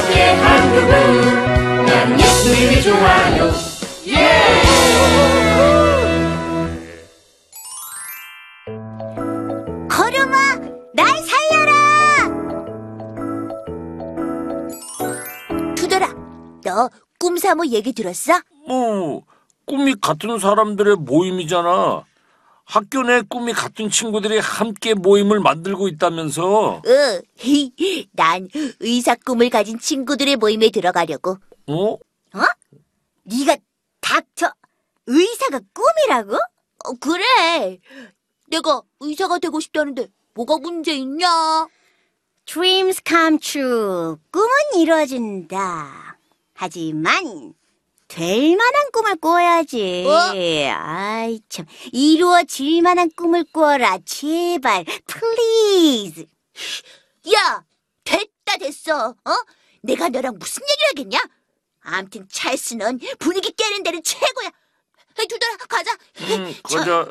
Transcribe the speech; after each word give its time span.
옆에 0.00 0.32
한 0.32 0.72
그분 0.72 1.84
난 1.84 2.18
예수님이 2.18 2.82
좋아요 2.82 3.50
걸음아, 9.88 10.56
날 10.94 11.06
살려라! 11.22 11.72
두더라, 15.74 16.08
너 16.64 16.88
꿈사모 17.18 17.66
얘기 17.66 17.92
들었어? 17.92 18.40
뭐, 18.66 19.22
꿈이 19.66 19.94
같은 20.00 20.38
사람들의 20.38 20.96
모임이잖아. 20.96 22.04
학교 22.70 23.02
내 23.02 23.20
꿈이 23.22 23.52
같은 23.52 23.90
친구들이 23.90 24.38
함께 24.38 24.94
모임을 24.94 25.40
만들고 25.40 25.88
있다면서. 25.88 26.82
응, 26.86 27.22
난 28.12 28.48
의사 28.78 29.16
꿈을 29.16 29.50
가진 29.50 29.76
친구들의 29.80 30.36
모임에 30.36 30.70
들어가려고. 30.70 31.38
어? 31.66 31.98
네가 33.24 33.56
닥쳐. 34.00 34.52
의사가 35.06 35.60
꿈이라고? 35.74 36.36
어, 36.36 36.92
그래. 37.00 37.80
내가 38.46 38.82
의사가 39.00 39.40
되고 39.40 39.58
싶다는데 39.58 40.06
뭐가 40.34 40.58
문제 40.58 40.94
있냐? 40.94 41.66
Dreams 42.46 43.02
come 43.04 43.38
true. 43.40 44.14
꿈은 44.30 44.48
이루어진다. 44.76 46.18
하지만 46.54 47.52
될 48.10 48.56
만한 48.56 48.90
꿈을 48.92 49.16
꿔야지. 49.16 50.04
어? 50.06 50.34
아이 50.74 51.40
참 51.48 51.64
이루어질 51.92 52.82
만한 52.82 53.08
꿈을 53.16 53.44
꿔라. 53.52 53.98
제발, 54.04 54.84
please. 55.06 56.26
야, 57.32 57.64
됐다 58.02 58.56
됐어. 58.58 59.10
어? 59.10 59.30
내가 59.82 60.08
너랑 60.08 60.36
무슨 60.38 60.62
얘기를 60.68 60.88
하겠냐? 60.88 61.18
암튼 61.82 62.26
찰스는 62.30 62.98
분위기 63.20 63.52
깨는 63.52 63.84
데는 63.84 64.02
최고야. 64.02 64.50
에이, 65.20 65.26
두더라 65.28 65.56
가자. 65.68 65.92
음, 66.22 66.54
저- 66.68 66.78
가자. 66.78 67.04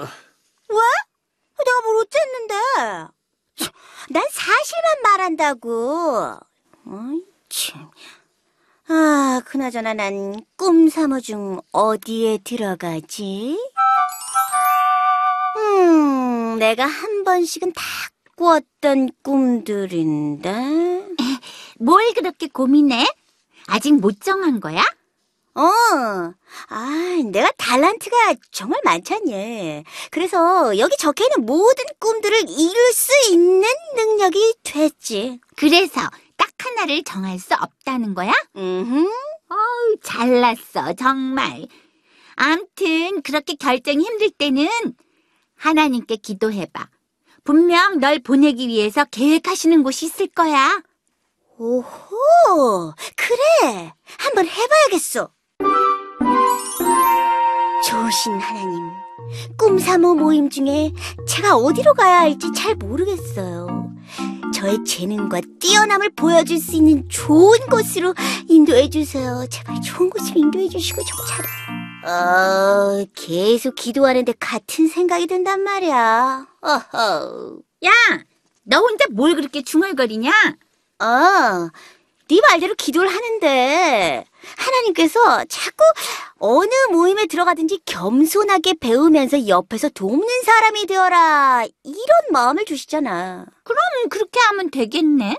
내가 1.57 1.81
뭘 1.83 1.97
어쨌는데? 2.01 2.55
난 4.09 4.23
사실만 4.31 5.01
말한다고. 5.03 6.37
어이, 6.87 7.23
참. 7.47 7.89
아, 8.91 9.39
그나저나 9.45 9.93
난 9.93 10.35
꿈사모 10.57 11.19
중 11.19 11.61
어디에 11.71 12.39
들어가지? 12.43 13.55
음, 15.57 16.57
내가 16.57 16.87
한 16.87 17.23
번씩은 17.23 17.73
다 17.73 17.83
꾸었던 18.35 19.11
꿈들인데. 19.21 21.05
뭘 21.79 22.13
그렇게 22.15 22.47
고민해? 22.47 23.05
아직 23.67 23.93
못 23.93 24.21
정한 24.21 24.59
거야? 24.59 24.83
어, 25.53 25.61
아, 26.69 27.21
내가 27.31 27.51
달란트가 27.57 28.15
정말 28.51 28.81
많잖니. 28.83 29.83
그래서 30.09 30.75
여기 30.79 30.97
적혀 30.97 31.25
있는 31.25 31.45
모든 31.45 31.83
꿈들을 31.99 32.49
이룰 32.49 32.93
수 32.93 33.11
있는 33.31 33.67
능력이 33.95 34.55
됐지. 34.63 35.39
그래서 35.55 36.01
딱 36.01 36.11
하나를 36.63 37.03
정할 37.03 37.39
수 37.39 37.53
없다는 37.55 38.13
거야? 38.13 38.31
음, 38.57 39.07
어우, 39.49 39.95
잘났어, 40.03 40.93
정말. 40.93 41.67
암튼, 42.35 43.21
그렇게 43.21 43.55
결정이 43.55 44.03
힘들 44.03 44.29
때는 44.31 44.69
하나님께 45.55 46.17
기도해봐. 46.17 46.89
분명 47.43 47.99
널 47.99 48.19
보내기 48.19 48.67
위해서 48.67 49.05
계획하시는 49.05 49.83
곳이 49.83 50.05
있을 50.05 50.27
거야. 50.27 50.81
오호, 51.57 52.93
그래. 53.15 53.93
한번 54.17 54.45
해봐야겠어. 54.47 55.31
좋으신 57.85 58.39
하나님, 58.39 58.89
꿈사모 59.57 60.15
모임 60.15 60.49
중에 60.49 60.91
제가 61.27 61.55
어디로 61.55 61.93
가야 61.95 62.19
할지 62.19 62.51
잘 62.53 62.75
모르겠어요. 62.75 63.89
저의 64.53 64.83
재능과 64.83 65.41
뛰어남을 65.59 66.11
보여줄 66.15 66.57
수 66.59 66.75
있는 66.75 67.07
좋은 67.09 67.57
곳으로 67.69 68.13
인도해 68.47 68.89
주세요. 68.89 69.45
제발 69.49 69.79
좋은 69.81 70.09
곳으로 70.09 70.39
인도해 70.39 70.67
주시고 70.69 71.01
좀 71.03 71.17
잘. 71.27 71.45
어, 72.11 73.05
계속 73.13 73.75
기도하는데 73.75 74.33
같은 74.39 74.87
생각이 74.87 75.27
든단 75.27 75.61
말이야. 75.61 76.47
어허. 76.61 77.57
야, 77.85 77.91
너 78.63 78.77
혼자 78.79 79.05
뭘 79.11 79.35
그렇게 79.35 79.61
중얼거리냐? 79.61 80.31
아, 80.99 81.69
네 82.29 82.39
말대로 82.41 82.75
기도를 82.75 83.09
하는데 83.09 84.23
하나님께서 84.55 85.45
자꾸 85.45 85.83
어느 86.37 86.69
모임에 86.91 87.25
들어가든지 87.25 87.79
겸손하게 87.85 88.75
배우면서 88.75 89.47
옆에서 89.47 89.89
돕는 89.89 90.43
사람이 90.43 90.85
되어라 90.85 91.65
이런 91.83 92.07
마음을 92.31 92.65
주시잖아. 92.65 93.45
그럼 93.63 93.79
그렇게 94.09 94.39
하면 94.39 94.69
되겠네. 94.69 95.37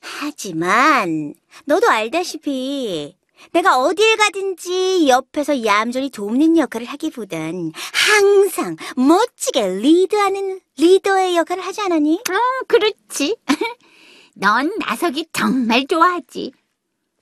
하지만 0.00 1.34
너도 1.64 1.88
알다시피 1.88 3.16
내가 3.52 3.78
어딜 3.78 4.16
가든지 4.16 5.08
옆에서 5.08 5.64
얌전히 5.64 6.10
돕는 6.10 6.56
역할을 6.56 6.86
하기보단 6.86 7.72
항상 7.92 8.76
멋지게 8.96 9.68
리드하는 9.68 10.60
리더의 10.76 11.36
역할을 11.36 11.64
하지 11.64 11.80
않았니? 11.80 12.22
어, 12.28 12.64
그렇지. 12.66 13.36
넌 14.40 14.72
나서기 14.78 15.26
정말 15.32 15.84
좋아하지. 15.88 16.52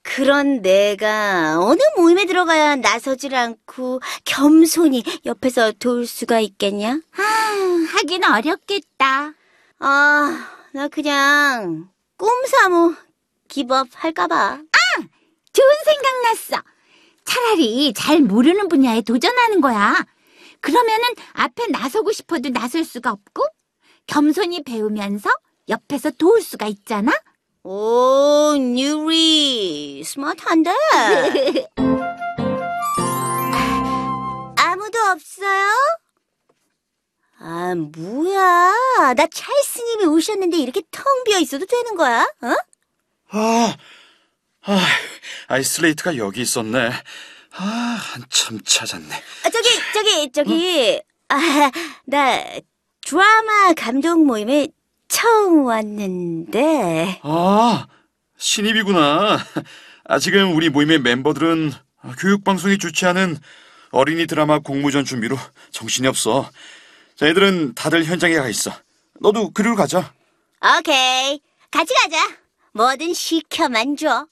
그런 0.03 0.61
내가 0.61 1.57
어느 1.59 1.81
모임에 1.97 2.25
들어가야 2.25 2.75
나서질 2.75 3.33
않고 3.35 3.99
겸손히 4.23 5.03
옆에서 5.25 5.71
도울 5.73 6.05
수가 6.05 6.39
있겠냐? 6.39 7.01
아, 7.17 7.23
하긴 7.93 8.23
어렵겠다. 8.23 9.33
아, 9.79 10.47
나 10.73 10.87
그냥 10.89 11.89
꿈사모 12.17 12.93
기법 13.47 13.87
할까봐. 13.93 14.59
좋은 15.53 15.69
생각 15.85 16.21
났어. 16.21 16.63
차라리 17.25 17.93
잘 17.93 18.21
모르는 18.21 18.67
분야에 18.67 19.01
도전하는 19.01 19.59
거야. 19.59 20.05
그러면은 20.61 21.03
앞에 21.33 21.67
나서고 21.67 22.11
싶어도 22.11 22.49
나설 22.49 22.83
수가 22.83 23.11
없고, 23.11 23.43
겸손히 24.05 24.63
배우면서 24.63 25.31
옆에서 25.69 26.11
도울 26.11 26.41
수가 26.41 26.67
있잖아? 26.67 27.11
오, 27.63 28.55
뉴리 28.57 30.01
스마트한데? 30.05 30.71
아무도 34.57 34.97
없어요? 35.11 35.67
아, 37.39 37.75
뭐야. 37.75 39.13
나 39.15 39.27
찰스님이 39.27 40.05
오셨는데 40.05 40.57
이렇게 40.57 40.81
텅 40.91 41.03
비어 41.25 41.39
있어도 41.39 41.65
되는 41.65 41.95
거야? 41.95 42.23
어? 42.23 42.55
아, 43.29 43.75
아, 44.63 44.79
아이 45.47 45.63
슬레이트가 45.63 46.17
여기 46.17 46.41
있었네. 46.41 46.91
아, 47.59 47.63
한참 47.63 48.59
찾았네. 48.63 49.13
아, 49.43 49.49
저기, 49.49 49.69
저기, 49.93 50.31
저기. 50.31 51.01
아, 51.29 51.71
나 52.05 52.43
드라마 53.05 53.73
감독 53.75 54.23
모임에 54.25 54.69
처음 55.07 55.65
왔는데. 55.65 57.19
아, 57.23 57.87
신입이구나. 58.37 59.37
아, 60.05 60.19
지금 60.19 60.55
우리 60.55 60.69
모임의 60.69 60.99
멤버들은 60.99 61.71
교육방송이 62.19 62.77
주최하는 62.77 63.37
어린이 63.91 64.27
드라마 64.27 64.59
공모전 64.59 65.05
준비로 65.05 65.37
정신이 65.71 66.07
없어. 66.07 66.49
자, 67.15 67.27
애들은 67.27 67.73
다들 67.73 68.05
현장에 68.05 68.35
가 68.35 68.47
있어. 68.47 68.71
너도 69.19 69.51
그리로 69.51 69.75
가자. 69.75 70.13
오케이. 70.79 71.41
같이 71.71 71.93
가자. 71.93 72.17
뭐든 72.73 73.13
시켜만 73.13 73.97
줘. 73.97 74.27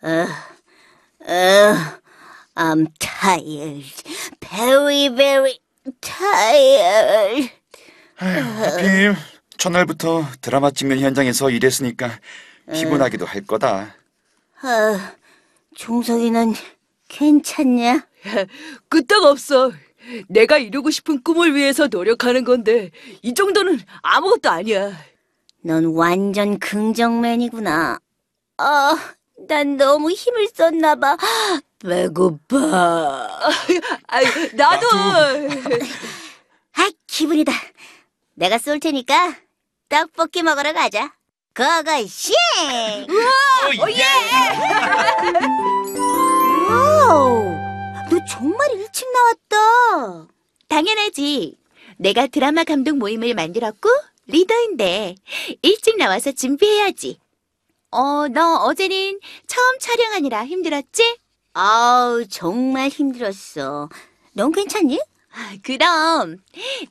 어, 0.00 0.26
어, 1.24 1.74
I'm 2.54 2.86
tired. 2.98 3.84
Very, 4.40 5.08
very 5.14 5.58
tired. 6.00 7.50
하필 8.16 9.14
첫날부터 9.56 10.24
드라마 10.40 10.70
찍는 10.70 11.00
현장에서 11.00 11.50
일했으니까 11.50 12.18
피곤하기도 12.72 13.24
할 13.26 13.44
거다. 13.46 13.94
어, 14.62 14.98
종석이는 15.74 16.54
괜찮냐? 17.08 18.06
끄떡 18.88 19.24
없어. 19.24 19.72
내가 20.28 20.58
이루고 20.58 20.90
싶은 20.90 21.22
꿈을 21.22 21.54
위해서 21.54 21.86
노력하는 21.86 22.44
건데 22.44 22.90
이 23.22 23.34
정도는 23.34 23.80
아무것도 24.02 24.50
아니야. 24.50 24.92
넌 25.62 25.86
완전 25.86 26.58
긍정맨이구나. 26.58 27.98
아, 28.58 29.14
난 29.48 29.76
너무 29.76 30.10
힘을 30.10 30.48
썼나 30.48 30.96
봐. 30.96 31.16
배고파. 31.78 32.58
아, 34.08 34.20
나도. 34.54 34.86
아, 36.74 36.90
기분이다. 37.06 37.52
내가 38.34 38.58
쏠 38.58 38.80
테니까 38.80 39.36
떡볶이 39.88 40.42
먹으러 40.42 40.72
가자. 40.72 41.14
고고싱! 41.54 42.34
Wow! 46.68 47.54
너 48.10 48.24
정말 48.28 48.70
일찍 48.72 49.06
나왔다. 49.12 50.28
당연하지. 50.68 51.56
내가 51.96 52.26
드라마 52.28 52.62
감독 52.64 52.96
모임을 52.96 53.34
만들었고 53.34 53.88
리더인데 54.26 55.16
일찍 55.62 55.96
나와서 55.98 56.32
준비해야지. 56.32 57.18
어, 57.90 58.28
너 58.28 58.56
어제는 58.64 59.18
처음 59.46 59.78
촬영하느라 59.80 60.44
힘들었지? 60.46 61.18
아우, 61.60 62.24
정말 62.28 62.88
힘들었어. 62.88 63.88
넌 64.32 64.52
괜찮니? 64.52 65.00
아, 65.32 65.56
그럼 65.64 66.36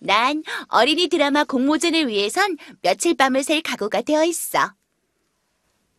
난 0.02 0.44
어린이 0.68 1.08
드라마 1.08 1.46
공모전을 1.46 2.10
위해선 2.10 2.58
며칠 2.82 3.16
밤을 3.16 3.44
샐 3.44 3.62
각오가 3.64 4.02
되어 4.02 4.26
있어. 4.26 4.74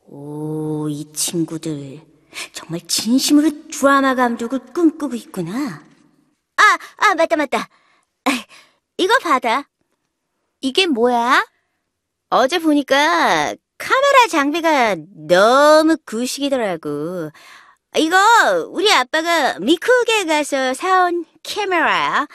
오, 0.05 0.87
이 0.91 1.11
친구들. 1.15 2.03
정말 2.53 2.87
진심으로 2.87 3.71
드라마 3.71 4.15
감독을 4.15 4.59
꿈꾸고 4.75 5.15
있구나. 5.15 5.83
아, 6.59 6.63
아, 6.99 7.15
맞다, 7.15 7.37
맞다. 7.37 7.71
아, 8.27 8.31
이거 8.99 9.19
받아. 9.21 9.67
이게 10.61 10.87
뭐야? 10.87 11.43
어제 12.29 12.59
보니까 12.59 13.55
카메라 13.79 14.27
장비가 14.31 14.97
너무 15.27 15.97
구식이더라고. 16.05 17.31
이거 17.97 18.19
우리 18.71 18.93
아빠가 18.93 19.59
미국에 19.59 20.25
가서 20.25 20.75
사온 20.75 21.25
카메라야. 21.43 22.27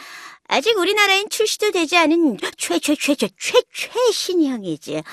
아직 0.48 0.78
우리나라엔 0.78 1.30
출시도 1.30 1.72
되지 1.72 1.98
않은 1.98 2.38
최최 2.58 2.96
최최 2.96 3.30
최 3.40 3.62
최신형이지. 3.74 5.04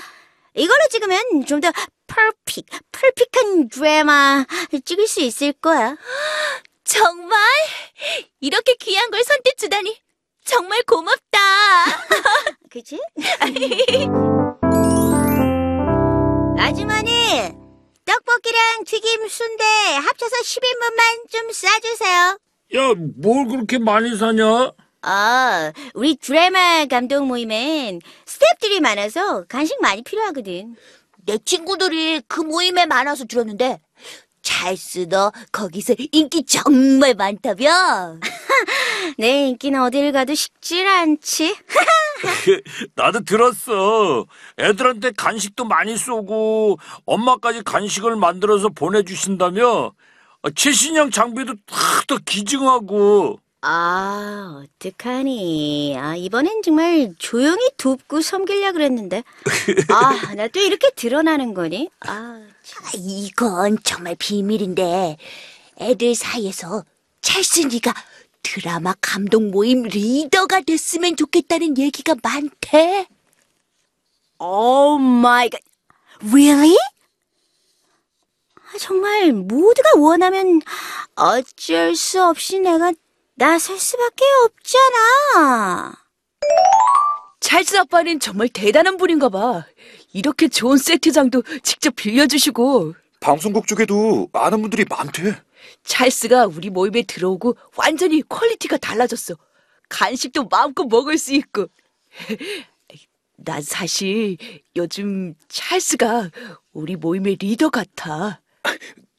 이걸로 0.55 0.89
찍으면 0.91 1.47
좀 1.47 1.61
더 1.61 1.71
퍼픽, 2.11 2.67
퍼픽한 2.91 3.69
드라마 3.69 4.45
찍을 4.85 5.07
수 5.07 5.21
있을 5.21 5.53
거야. 5.53 5.97
정말? 6.85 7.39
이렇게 8.41 8.75
귀한 8.75 9.11
걸 9.11 9.23
선뜻 9.23 9.57
주다니 9.59 9.97
정말 10.45 10.83
고맙다. 10.83 11.39
그치? 12.71 12.99
아주머니, 16.59 17.10
떡볶이랑 18.61 18.85
튀김 18.85 19.29
순대 19.29 19.65
합쳐서 19.97 20.37
10인분만 20.37 21.31
좀 21.31 21.51
싸주세요. 21.53 22.39
야, 22.77 22.95
뭘 23.17 23.47
그렇게 23.49 23.79
많이 23.79 24.17
사냐? 24.17 24.73
아, 25.03 25.73
우리 25.95 26.17
드라마 26.17 26.85
감독 26.87 27.27
모임엔 27.27 28.01
스태프들이 28.27 28.81
많아서 28.81 29.45
간식 29.45 29.81
많이 29.81 30.03
필요하거든. 30.03 30.77
내 31.27 31.39
친구들이 31.39 32.23
그 32.29 32.41
모임에 32.41 32.87
많아서 32.87 33.25
들었는데 33.25 33.81
찰스 34.43 35.09
너 35.09 35.33
거기서 35.53 35.95
인기 36.13 36.45
정말 36.45 37.15
많다며? 37.15 38.19
내 39.19 39.49
인기는 39.49 39.81
어딜 39.83 40.13
가도 40.13 40.35
식질 40.35 40.87
않지. 40.87 41.57
나도 42.95 43.21
들었어. 43.21 44.27
애들한테 44.59 45.13
간식도 45.17 45.65
많이 45.65 45.97
쏘고 45.97 46.79
엄마까지 47.07 47.63
간식을 47.63 48.17
만들어서 48.17 48.69
보내주신다며 48.69 49.93
아, 50.43 50.49
최신형 50.55 51.11
장비도 51.11 51.55
다더 51.67 52.19
기증하고 52.25 53.41
아, 53.63 54.63
어떡하니. 54.65 55.95
아, 55.99 56.17
이번엔 56.17 56.63
정말 56.65 57.13
조용히 57.19 57.69
돕고 57.77 58.23
섬기려 58.23 58.73
그랬는데. 58.73 59.23
아, 59.93 60.35
나 60.35 60.49
또 60.49 60.61
이렇게 60.61 60.89
드러나는 60.97 61.53
거니? 61.53 61.91
아, 62.07 62.41
참. 62.63 62.85
이건 62.95 63.77
정말 63.85 64.17
비밀인데 64.19 65.19
애들 65.79 66.15
사이에서 66.15 66.85
찰스 67.21 67.61
네가 67.67 67.93
드라마 68.43 68.95
감독 69.01 69.43
모임 69.51 69.83
리더가 69.83 70.63
됐으면 70.63 71.17
좋겠다는 71.17 71.79
얘기가 71.79 72.15
많대. 72.23 73.07
Oh 74.39 74.99
my 74.99 75.51
God. 75.51 75.61
Really? 76.23 76.77
아, 78.57 78.79
정말 78.79 79.33
모두가 79.33 79.91
원하면 79.97 80.61
어쩔 81.15 81.95
수 81.95 82.23
없이 82.23 82.59
내가 82.61 82.93
나설 83.35 83.79
수밖에 83.79 84.25
없잖아. 84.45 85.95
찰스 87.41 87.77
아빠는 87.79 88.21
정말 88.21 88.49
대단한 88.49 88.97
분인가 88.97 89.29
봐. 89.29 89.65
이렇게 90.13 90.49
좋은 90.49 90.77
세트장도 90.77 91.43
직접 91.63 91.95
빌려주시고. 91.97 92.95
방송국 93.21 93.67
쪽에도 93.67 94.29
많은 94.33 94.61
분들이 94.61 94.85
많대. 94.89 95.41
찰스가 95.85 96.47
우리 96.47 96.71
모임에 96.71 97.03
들어오고 97.03 97.57
완전히 97.77 98.23
quality가 98.23 98.77
달라졌어. 98.77 99.35
간식도 99.89 100.49
마음껏 100.49 100.87
먹을 100.87 101.19
수 101.19 101.35
있고. 101.35 101.67
난 103.37 103.63
사실 103.63 104.37
요즘 104.77 105.35
찰스가 105.49 106.31
우리 106.73 106.97
모임의 106.97 107.37
리더 107.37 107.71
같아. 107.71 108.41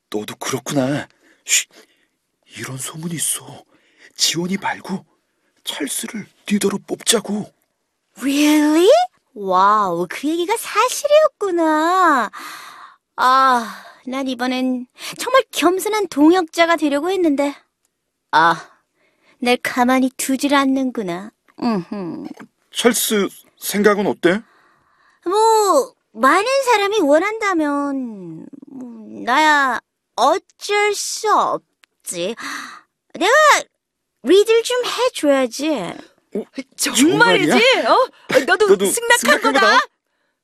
너도 0.10 0.36
그렇구나. 0.36 1.08
쉿, 1.46 1.68
이런 2.58 2.78
소문이 2.78 3.16
있어. 3.16 3.64
지원이 4.16 4.58
말고 4.58 5.06
찰스를 5.64 6.28
리더로 6.48 6.80
뽑자고. 6.88 7.52
Really? 8.18 8.90
Wow, 9.34 10.06
그 10.10 10.28
얘기가 10.28 10.56
사실이었구나. 10.58 12.30
아, 13.16 13.84
난 14.08 14.28
이번엔 14.28 14.88
정말 15.18 15.44
겸손한 15.52 16.08
동역자가 16.08 16.76
되려고 16.78 17.10
했는데. 17.12 17.56
아, 18.32 18.56
날 19.40 19.58
가만히 19.62 20.10
두질 20.18 20.56
않는구나. 20.56 21.32
음흠. 21.62 22.28
찰스 22.74 23.28
생각은 23.58 24.08
어때? 24.08 24.42
뭐, 25.26 25.94
많은 26.14 26.46
사람이 26.66 27.00
원한다면, 27.02 28.46
뭐, 28.68 29.24
나야 29.24 29.80
어쩔 30.16 30.94
수 30.96 31.32
없지. 31.32 32.36
내가 33.20 33.32
리드를 34.24 34.64
좀 34.64 34.78
해줘야지. 34.86 35.94
정말이지? 36.78 37.58
어? 37.88 38.08
너도, 38.48 38.68
너도 38.68 38.86
승낙한 38.86 39.18
승낙한 39.20 39.54
거다? 39.54 39.60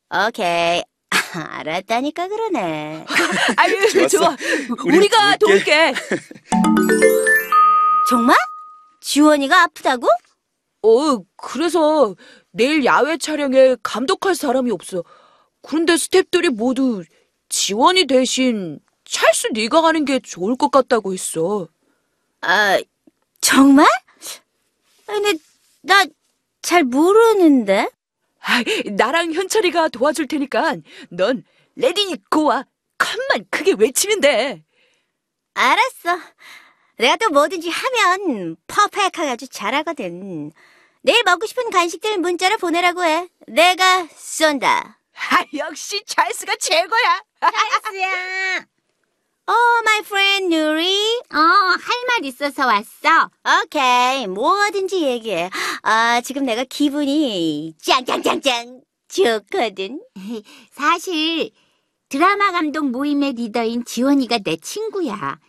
거다? 0.09 0.27
오케이. 0.27 0.83
알았다니까 1.33 2.27
그러네. 2.27 3.05
아유. 3.57 4.07
좋아. 4.09 4.35
우리 4.83 4.97
우리가 4.97 5.37
도울게. 5.37 5.93
정말? 8.09 8.35
지원이가 9.01 9.63
아프다고? 9.63 10.07
어, 10.83 11.19
그래서 11.35 12.15
내일 12.51 12.85
야외 12.85 13.17
촬영에 13.17 13.75
감독할 13.83 14.35
사람이 14.35 14.71
없어. 14.71 15.03
그런데 15.61 15.95
스탭들이 15.95 16.49
모두 16.49 17.03
지원이 17.49 18.07
대신 18.07 18.79
찰스 19.05 19.49
네가 19.53 19.81
가는 19.81 20.05
게 20.05 20.19
좋을 20.19 20.55
것 20.55 20.71
같다고 20.71 21.13
했어. 21.13 21.67
아, 22.41 22.79
정말? 23.41 23.85
아니, 25.07 25.21
근데 25.21 25.39
나 25.81 26.22
잘 26.22 26.83
모르는데. 26.83 27.89
아, 28.47 28.63
나랑 28.95 29.33
현철이가 29.33 29.89
도와줄 29.89 30.27
테니까 30.27 30.77
넌 31.09 31.43
ready 31.75 32.15
go와 32.31 32.65
컷만 32.97 33.45
크게 33.51 33.75
외치면 33.77 34.21
돼. 34.21 34.63
알았어. 35.53 36.17
내가 36.97 37.17
또 37.17 37.29
뭐든지 37.29 37.69
하면 37.69 38.55
퍼펙하게 38.67 39.29
아주 39.29 39.47
잘하거든. 39.49 40.51
내일 41.01 41.23
먹고 41.23 41.45
싶은 41.45 41.69
간식들 41.69 42.17
문자로 42.19 42.57
보내라고 42.57 43.03
해. 43.03 43.27
내가 43.47 44.07
쏜다. 44.15 44.99
아, 45.13 45.43
역시 45.53 46.03
찰스가 46.05 46.55
최고야. 46.59 47.23
찰스야. 47.41 48.65
Oh, 49.49 49.81
my 49.83 49.99
friend 49.99 50.53
누리. 50.55 51.21
어, 51.33 51.37
할 51.39 52.05
말 52.07 52.25
있어서 52.25 52.65
왔어. 52.65 53.29
오케이, 53.63 54.27
뭐든지 54.27 55.01
얘기해. 55.01 55.49
아, 55.83 56.21
지금 56.21 56.43
내가 56.45 56.63
기분이 56.65 57.73
짱짱짱짱 57.81 58.81
좋거든. 59.07 60.01
사실 60.71 61.51
드라마 62.09 62.51
감독 62.51 62.89
모임의 62.89 63.33
리더인 63.33 63.85
지원이가 63.85 64.39
내 64.39 64.57
친구야. 64.57 65.39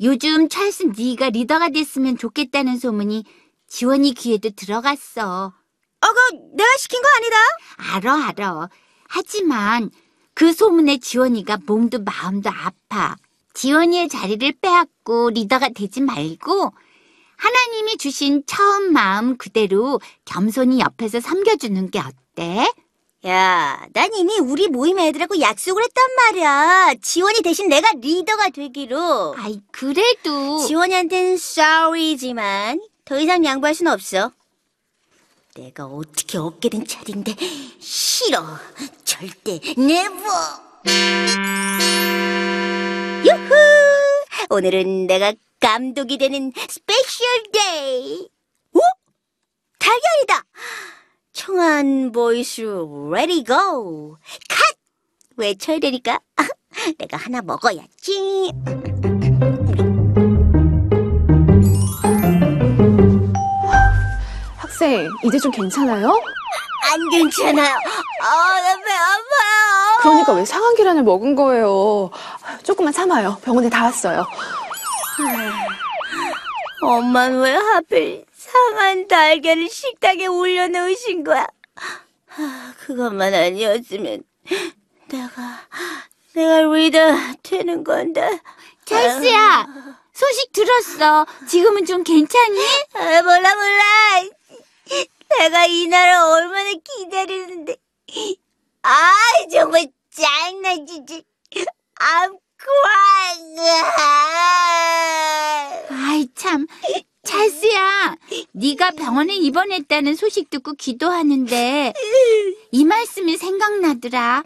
요즘 0.00 0.48
찰스 0.48 0.92
네가 0.96 1.30
리더가 1.30 1.70
됐으면 1.70 2.18
좋겠다는 2.18 2.78
소문이 2.78 3.24
지원이 3.68 4.14
귀에도 4.14 4.50
들어갔어. 4.50 5.46
어, 6.00 6.06
그 6.12 6.36
내가 6.56 6.76
시킨 6.78 7.00
거 7.02 7.08
아니다. 7.16 7.36
알아, 7.96 8.28
알아. 8.28 8.68
하지만 9.08 9.90
그 10.34 10.52
소문에 10.52 10.98
지원이가 10.98 11.58
몸도 11.66 12.00
마음도 12.04 12.50
아파. 12.50 13.16
지원이의 13.54 14.08
자리를 14.08 14.52
빼앗고 14.60 15.30
리더가 15.30 15.70
되지 15.70 16.00
말고 16.00 16.72
하나님이 17.36 17.96
주신 17.96 18.42
처음 18.46 18.92
마음 18.92 19.36
그대로 19.36 20.00
겸손히 20.24 20.80
옆에서 20.80 21.20
섬겨주는 21.20 21.90
게 21.90 22.00
어때? 22.00 22.66
야, 23.26 23.86
난 23.94 24.14
이미 24.14 24.38
우리 24.38 24.68
모임 24.68 24.98
애들하고 24.98 25.40
약속을 25.40 25.82
했단 25.82 26.04
말이야. 26.16 26.94
지원이 27.00 27.40
대신 27.42 27.68
내가 27.68 27.90
리더가 27.96 28.50
되기로. 28.50 29.34
아이, 29.38 29.60
그래도. 29.72 30.58
지원이한텐 30.66 31.34
sorry지만 31.34 32.82
더 33.06 33.18
이상 33.18 33.44
양보할 33.44 33.74
순 33.74 33.86
없어. 33.86 34.30
내가 35.54 35.86
어떻게 35.86 36.36
얻게 36.36 36.68
된 36.68 36.86
자리인데 36.86 37.34
싫어. 37.80 38.44
절대 39.04 39.60
never. 39.78 41.53
유후! 43.24 43.54
오늘은 44.50 45.06
내가 45.06 45.32
감독이 45.60 46.18
되는 46.18 46.52
special 46.68 47.26
day. 47.52 48.28
오? 48.74 48.80
달걀이다. 49.78 50.44
청아한 51.32 52.12
voice로 52.12 53.08
ready 53.08 53.44
go. 53.44 54.16
컷! 54.48 54.76
외쳐야 55.36 55.78
되니까 55.78 56.20
내가 56.98 57.16
하나 57.16 57.40
먹어야지. 57.42 58.52
학생, 64.56 65.08
이제 65.24 65.38
좀 65.38 65.50
괜찮아요? 65.52 66.08
안 66.92 67.10
괜찮아요. 67.10 67.74
아, 68.20 68.60
나 68.60 68.76
배 68.76 68.92
아파요. 68.92 69.98
그러니까 70.02 70.32
왜 70.34 70.44
상한 70.44 70.74
계란을 70.74 71.02
먹은 71.02 71.34
거예요? 71.34 72.10
조금만 72.64 72.92
참아요. 72.92 73.38
병원에 73.42 73.68
다 73.68 73.84
왔어요. 73.84 74.24
엄마는 76.82 77.40
왜 77.40 77.52
하필 77.54 78.24
상한 78.32 79.06
달걀을 79.06 79.68
식탁에 79.68 80.26
올려놓으신 80.26 81.24
거야? 81.24 81.46
아, 82.36 82.74
그것만 82.78 83.32
아니었으면 83.32 84.22
내가 85.08 85.60
내가 86.34 86.60
리더 86.62 86.98
되는 87.42 87.84
건데. 87.84 88.40
찰스야, 88.84 89.66
소식 90.12 90.52
들었어. 90.52 91.26
지금은 91.48 91.86
좀 91.86 92.02
괜찮니? 92.02 92.58
아, 92.94 93.22
몰라 93.22 93.54
몰라. 93.54 93.82
내가 95.38 95.64
이 95.66 95.86
날을 95.86 96.14
얼마나 96.14 96.70
기다리는데. 96.72 97.76
아, 98.82 99.12
정말 99.50 99.86
짜증나 100.10 100.74
진짜. 100.86 101.14
I'm 101.96 102.36
crying. 102.36 102.43
아이, 105.90 106.28
참. 106.34 106.66
찰스야, 107.24 108.16
네가 108.52 108.92
병원에 108.92 109.34
입원했다는 109.36 110.14
소식 110.14 110.50
듣고 110.50 110.74
기도하는데 110.74 111.92
이 112.70 112.84
말씀이 112.84 113.36
생각나더라. 113.38 114.42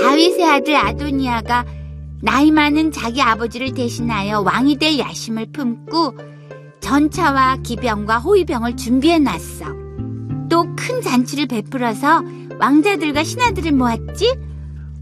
다윗의 0.00 0.44
아들 0.44 0.74
아도니아가 0.74 1.64
나이 2.20 2.50
많은 2.50 2.90
자기 2.90 3.22
아버지를 3.22 3.74
대신하여 3.74 4.40
왕이 4.40 4.76
될 4.78 4.98
야심을 4.98 5.52
품고 5.52 6.14
전차와 6.80 7.58
기병과 7.62 8.18
호위병을 8.18 8.76
준비해 8.76 9.18
놨어. 9.18 9.66
또 10.50 10.64
큰 10.76 11.00
잔치를 11.00 11.46
베풀어서 11.46 12.22
왕자들과 12.58 13.22
신하들을 13.22 13.70
모았지? 13.72 14.34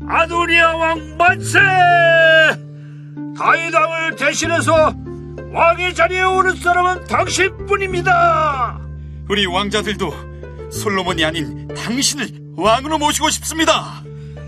아도니아 0.08 0.76
왕 0.76 1.16
만세! 1.18 1.58
다윗 3.36 3.74
왕을 3.74 4.16
대신해서 4.16 4.94
왕의 5.52 5.94
자리에 5.94 6.22
오른 6.22 6.56
사람은 6.56 7.04
당신뿐입니다. 7.06 8.80
우리 9.28 9.44
왕자들도 9.46 10.70
솔로몬이 10.70 11.24
아닌 11.24 11.68
당신을 11.68 12.26
왕으로 12.56 12.98
모시고 12.98 13.28
싶습니다. 13.30 14.02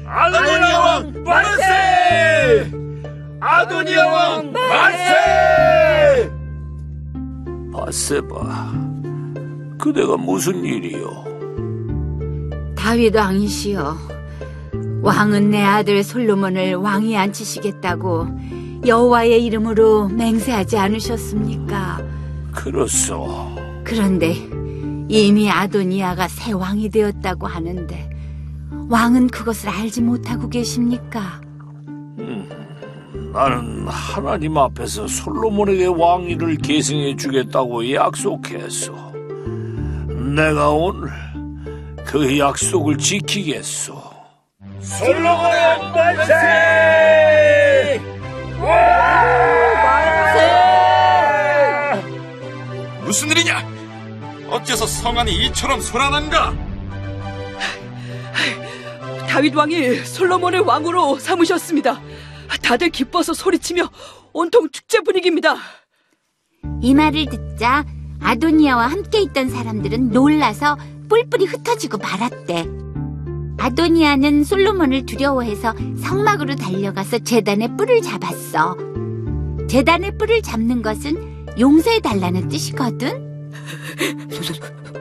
아도니아 0.07 0.79
왕 0.81 1.25
만세! 1.25 2.71
아도니아 3.41 4.07
왕 4.07 4.53
만세! 4.53 6.31
바세바, 7.73 8.73
그대가 9.79 10.17
무슨 10.17 10.65
일이요? 10.65 11.25
다윗 12.77 13.15
왕이시여, 13.15 13.97
왕은 15.03 15.51
내 15.51 15.63
아들 15.63 16.03
솔로몬을 16.03 16.75
왕위에 16.75 17.17
앉히시겠다고 17.17 18.29
여호와의 18.87 19.45
이름으로 19.45 20.09
맹세하지 20.09 20.77
않으셨습니까? 20.77 22.03
그렇소. 22.53 23.55
그런데 23.83 24.35
이미 25.09 25.51
아도니아가 25.51 26.29
새 26.29 26.53
왕이 26.53 26.91
되었다고 26.91 27.47
하는데 27.47 28.11
왕은 28.89 29.29
그것을 29.29 29.71
알지 29.71 30.03
못하고 30.03 30.49
계십니까? 30.49 31.41
나는 33.33 33.87
하나님 33.87 34.59
앞에서 34.59 35.07
솔로몬에게 35.07 35.87
왕위를 35.87 36.57
계승해 36.57 37.17
주겠다고 37.17 37.93
약속했소. 37.93 38.93
내가 40.35 40.71
오늘 40.71 41.11
그 42.05 42.39
약속을 42.39 42.99
지키겠소. 42.99 44.10
솔로몬의 44.99 45.93
만세! 45.95 48.01
무슨 53.05 53.31
일이냐? 53.31 53.59
어째서 54.51 54.87
성안이 54.87 55.47
이처럼 55.47 55.81
소란한가? 55.81 56.55
다윗 59.29 59.55
왕이 59.55 59.97
솔로몬을 60.05 60.61
왕으로 60.61 61.19
삼으셨습니다. 61.19 62.01
다들 62.63 62.91
기뻐서 62.91 63.33
소리치며 63.33 63.89
온통 64.33 64.69
축제 64.71 65.01
분위기입니다. 65.01 65.57
이 66.83 66.95
말을 66.95 67.27
듣자 67.27 67.85
아도니아와 68.23 68.89
함께 68.89 69.21
있던 69.23 69.51
사람들은 69.51 70.11
놀라서 70.11 70.77
뿔뿔이 71.09 71.47
흩어지고 71.47 71.99
말았대. 71.99 72.90
아도니아는 73.61 74.43
솔로몬을 74.45 75.05
두려워해서 75.05 75.75
성막으로 76.03 76.57
달려가서 76.57 77.19
재단의 77.19 77.77
뿔을 77.77 78.01
잡았어. 78.01 78.77
재단의 79.69 80.17
뿔을 80.17 80.41
잡는 80.41 80.81
것은 80.81 81.47
용서해달라는 81.59 82.49
뜻이거든. 82.49 83.51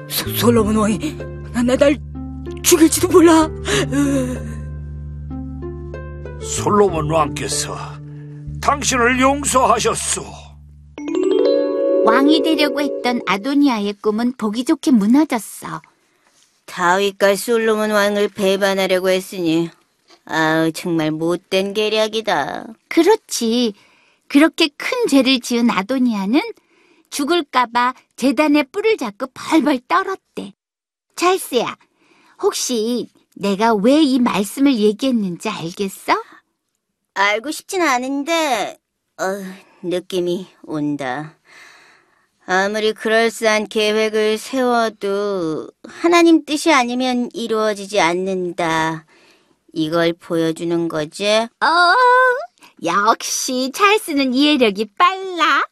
솔로몬 0.10 0.76
왕이 0.76 1.18
나날 1.54 1.98
죽일지도 2.62 3.08
몰라. 3.08 3.50
솔로몬 6.42 7.10
왕께서 7.10 7.78
당신을 8.62 9.22
용서하셨소. 9.22 10.22
왕이 12.04 12.42
되려고 12.44 12.82
했던 12.82 13.22
아도니아의 13.26 13.94
꿈은 14.02 14.34
보기 14.38 14.66
좋게 14.66 14.92
무너졌어. 14.92 15.82
다윗과 16.70 17.36
솔로몬 17.36 17.92
왕을 17.92 18.30
배반하려고 18.30 19.10
했으니 19.10 19.70
아우 20.26 20.72
정말 20.72 21.10
못된 21.12 21.74
계략이다. 21.74 22.68
그렇지. 22.88 23.74
그렇게 24.28 24.70
큰 24.78 25.08
죄를 25.08 25.40
지은 25.40 25.72
아도니아는 25.72 26.40
죽을까봐 27.10 27.96
재단의 28.16 28.66
뿔을 28.72 28.98
잡고 28.98 29.28
벌벌 29.34 29.80
떨었대. 29.88 30.54
찰스야, 31.16 31.76
혹시 32.42 33.10
내가 33.36 33.74
왜 33.74 34.02
이 34.04 34.20
말씀을 34.20 34.76
얘기했는지 34.76 35.50
알겠어? 35.50 36.22
알고 37.16 37.50
싶진 37.52 37.82
않은데 37.82 38.78
어, 39.20 39.24
느낌이 39.82 40.48
온다. 40.64 41.39
아무리 42.52 42.94
그럴싸한 42.94 43.68
계획을 43.68 44.40
세워도 44.40 45.70
하나님 45.88 46.46
뜻이 46.46 46.74
아니면 46.74 47.30
이루어지지 47.36 48.02
않는다. 48.02 49.06
이걸 49.72 50.14
보여주는 50.14 50.88
거지? 50.88 51.28
어, 51.28 51.94
역시 52.84 53.72
찰스는 53.72 54.34
이해력이 54.34 54.86
빨라. 54.98 55.64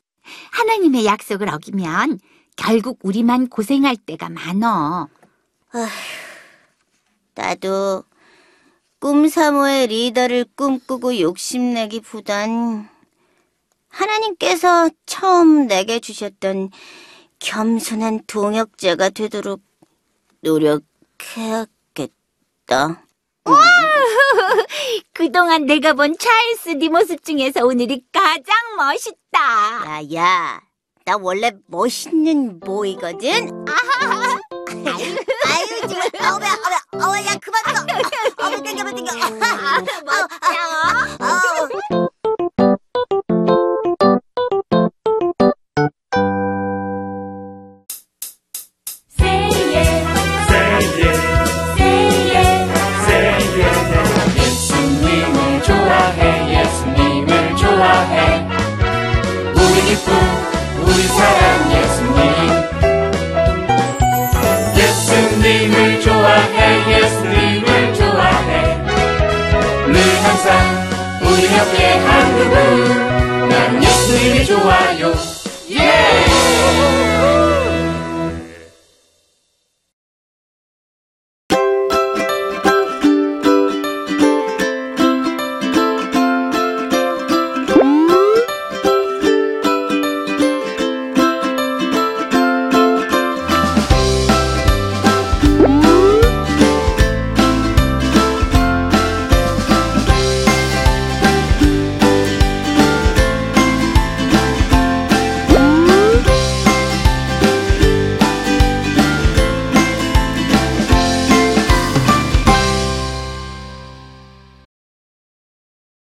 하나님의 0.52 1.08
약속을 1.08 1.50
어기면 1.52 2.20
결국 2.56 3.00
우리만 3.02 3.48
고생할 3.48 3.96
때가 3.96 4.30
많어. 4.30 5.08
나도 7.34 8.04
꿈사모의 9.00 9.88
리더를 9.88 10.46
꿈꾸고 10.56 11.20
욕심내기보단 11.22 12.88
하나님께서 13.90 14.90
처음 15.06 15.68
내게 15.68 16.00
주셨던 16.00 16.72
겸손한 17.40 18.22
동역자가 18.28 19.10
되도록 19.10 19.62
노력해야겠다. 20.42 21.68
그동안 25.14 25.66
내가 25.66 25.94
본 25.94 26.16
찰스 26.18 26.78
네 26.78 26.90
모습 26.90 27.24
중에서 27.24 27.66
오늘이 27.66 28.04
가장 28.12 28.54
멋있다. 28.78 29.40
야 29.88 30.02
야, 30.16 30.62
나 31.06 31.18
원래 31.18 31.52
멋있는 31.68 32.60
모이거든. 32.60 33.66
아유, 33.68 35.16
아유 35.46 35.82
정말 35.88 36.10
어머 36.22 36.46
어머 36.46 37.06
어머 37.06 37.26
야 37.26 37.36
그만 37.42 37.64
둬. 37.64 37.72
어머 38.46 38.62
땡겨 38.62 38.84
땡겨. 38.84 39.12
멋져. 39.14 40.28
어, 41.20 41.57